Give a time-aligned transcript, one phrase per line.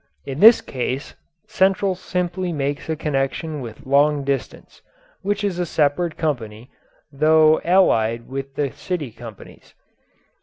[0.25, 1.13] In this case
[1.45, 4.81] central simply makes connection with "Long Distance,"
[5.21, 6.71] which is a separate company,
[7.11, 9.75] though allied with the city companies.